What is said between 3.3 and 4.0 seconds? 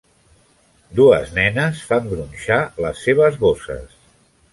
bosses.